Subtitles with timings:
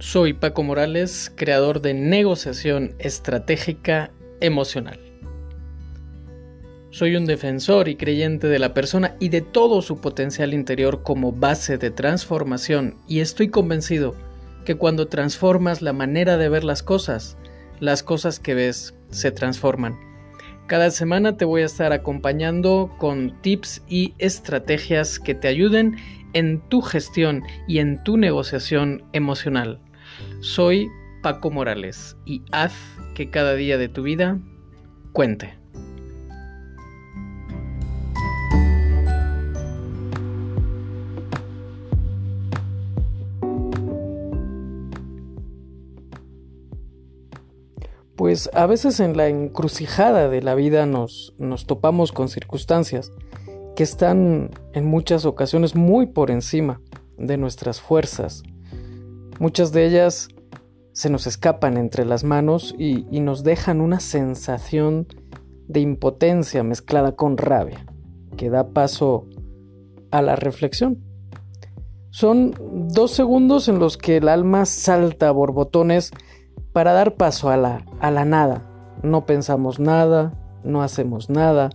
[0.00, 4.98] Soy Paco Morales, creador de negociación estratégica emocional.
[6.88, 11.32] Soy un defensor y creyente de la persona y de todo su potencial interior como
[11.32, 14.14] base de transformación y estoy convencido
[14.64, 17.36] que cuando transformas la manera de ver las cosas,
[17.78, 20.00] las cosas que ves se transforman.
[20.66, 25.96] Cada semana te voy a estar acompañando con tips y estrategias que te ayuden
[26.32, 29.78] en tu gestión y en tu negociación emocional.
[30.40, 30.90] Soy
[31.22, 32.72] Paco Morales y haz
[33.14, 34.38] que cada día de tu vida
[35.12, 35.52] cuente.
[48.16, 53.12] Pues a veces en la encrucijada de la vida nos, nos topamos con circunstancias
[53.76, 56.80] que están en muchas ocasiones muy por encima
[57.18, 58.42] de nuestras fuerzas,
[59.40, 60.28] Muchas de ellas
[60.92, 65.06] se nos escapan entre las manos y, nos dejan una sensación
[65.66, 67.86] de impotencia mezclada con rabia,
[68.36, 69.26] que da paso
[70.10, 71.02] a la reflexión.
[72.10, 72.54] Son
[72.92, 76.10] dos segundos en los que el alma salta a borbotones
[76.74, 78.70] para dar paso a la, a la nada.
[79.02, 81.70] No pensamos nada, no hacemos nada,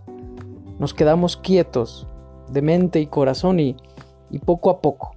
[0.78, 2.08] nos quedamos quietos
[2.48, 3.76] de mente y corazón y,
[4.30, 5.16] y poco a poco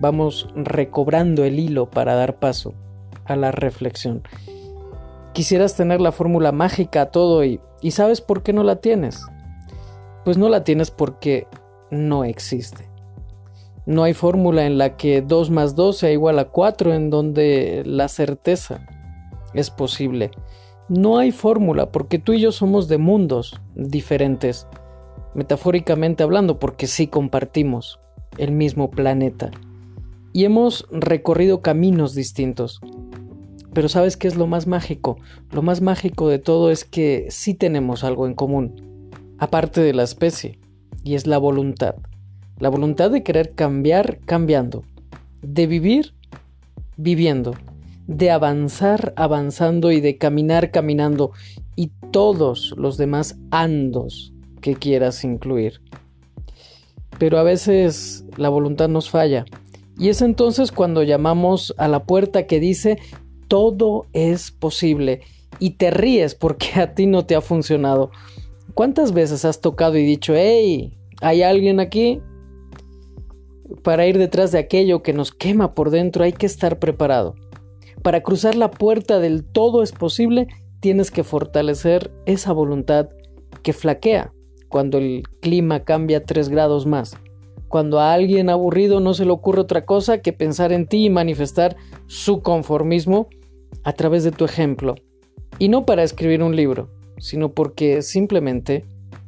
[0.00, 2.74] vamos recobrando el hilo para dar paso
[3.26, 4.22] a la reflexión.
[5.34, 9.24] Quisieras tener la fórmula mágica a todo y, y ¿sabes por qué no la tienes?
[10.24, 11.46] Pues no la tienes porque
[11.90, 12.88] no existe.
[13.86, 17.82] No hay fórmula en la que 2 más 2 sea igual a 4 en donde
[17.84, 18.86] la certeza
[19.54, 20.30] es posible.
[20.88, 24.66] No hay fórmula porque tú y yo somos de mundos diferentes,
[25.34, 28.00] metafóricamente hablando, porque sí compartimos
[28.38, 29.50] el mismo planeta
[30.32, 32.80] y hemos recorrido caminos distintos.
[33.72, 35.18] Pero ¿sabes qué es lo más mágico?
[35.52, 40.02] Lo más mágico de todo es que sí tenemos algo en común, aparte de la
[40.02, 40.58] especie,
[41.04, 41.94] y es la voluntad.
[42.58, 44.84] La voluntad de querer cambiar cambiando,
[45.42, 46.14] de vivir
[46.96, 47.54] viviendo,
[48.06, 51.32] de avanzar avanzando y de caminar caminando,
[51.76, 55.80] y todos los demás andos que quieras incluir.
[57.18, 59.44] Pero a veces la voluntad nos falla
[60.00, 62.96] y es entonces cuando llamamos a la puerta que dice,
[63.48, 65.20] todo es posible.
[65.58, 68.10] Y te ríes porque a ti no te ha funcionado.
[68.72, 72.22] ¿Cuántas veces has tocado y dicho, hey, ¿hay alguien aquí?
[73.82, 77.34] Para ir detrás de aquello que nos quema por dentro hay que estar preparado.
[78.02, 80.48] Para cruzar la puerta del todo es posible,
[80.80, 83.10] tienes que fortalecer esa voluntad
[83.62, 84.32] que flaquea
[84.70, 87.18] cuando el clima cambia tres grados más
[87.70, 91.10] cuando a alguien aburrido no se le ocurre otra cosa que pensar en ti y
[91.10, 91.76] manifestar
[92.08, 93.28] su conformismo
[93.84, 94.96] a través de tu ejemplo.
[95.60, 98.84] Y no para escribir un libro, sino porque simplemente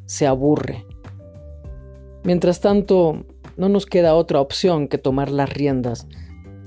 [0.06, 0.84] se aburre.
[2.24, 3.24] Mientras tanto,
[3.56, 6.08] no nos queda otra opción que tomar las riendas.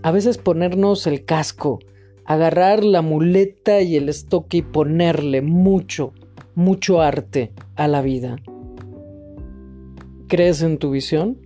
[0.02, 1.80] A veces ponernos el casco,
[2.24, 6.14] agarrar la muleta y el estoque y ponerle mucho,
[6.56, 8.38] mucho arte a la vida.
[10.30, 11.45] ¿Crees en tu visión?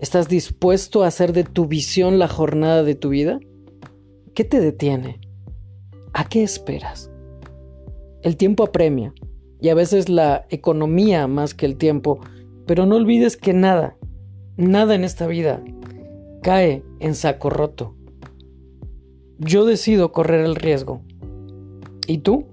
[0.00, 3.38] ¿Estás dispuesto a hacer de tu visión la jornada de tu vida?
[4.34, 5.20] ¿Qué te detiene?
[6.14, 7.10] ¿A qué esperas?
[8.22, 9.12] El tiempo apremia
[9.60, 12.18] y a veces la economía más que el tiempo,
[12.66, 13.98] pero no olvides que nada,
[14.56, 15.62] nada en esta vida
[16.42, 17.94] cae en saco roto.
[19.38, 21.02] Yo decido correr el riesgo.
[22.06, 22.46] ¿Y tú?